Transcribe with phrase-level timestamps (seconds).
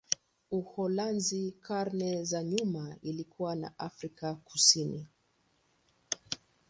[0.51, 5.07] Uholanzi karne za nyuma ilikuwa na Afrika Kusini.